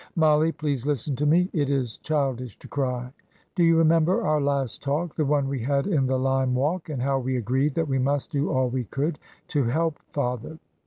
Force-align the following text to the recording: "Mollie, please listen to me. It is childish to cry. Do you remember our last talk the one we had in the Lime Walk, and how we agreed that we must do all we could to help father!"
"Mollie, 0.15 0.51
please 0.51 0.87
listen 0.87 1.15
to 1.17 1.27
me. 1.27 1.47
It 1.53 1.69
is 1.69 1.99
childish 1.99 2.57
to 2.57 2.67
cry. 2.67 3.13
Do 3.53 3.63
you 3.63 3.77
remember 3.77 4.25
our 4.25 4.41
last 4.41 4.81
talk 4.81 5.13
the 5.13 5.25
one 5.27 5.47
we 5.47 5.59
had 5.59 5.85
in 5.85 6.07
the 6.07 6.17
Lime 6.17 6.55
Walk, 6.55 6.89
and 6.89 6.99
how 6.99 7.19
we 7.19 7.37
agreed 7.37 7.75
that 7.75 7.87
we 7.87 7.99
must 7.99 8.31
do 8.31 8.49
all 8.49 8.67
we 8.67 8.85
could 8.85 9.19
to 9.49 9.65
help 9.65 9.99
father!" 10.11 10.57